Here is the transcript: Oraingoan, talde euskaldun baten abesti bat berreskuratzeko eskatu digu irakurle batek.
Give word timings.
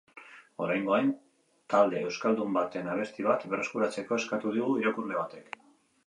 Oraingoan, 0.67 1.09
talde 1.73 1.99
euskaldun 2.07 2.55
baten 2.55 2.89
abesti 2.93 3.25
bat 3.27 3.45
berreskuratzeko 3.51 4.17
eskatu 4.23 4.55
digu 4.57 4.71
irakurle 4.85 5.19
batek. 5.19 5.61